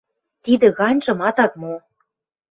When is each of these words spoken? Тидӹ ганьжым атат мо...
Тидӹ 0.43 0.67
ганьжым 0.79 1.19
атат 1.27 1.53
мо... 1.61 1.73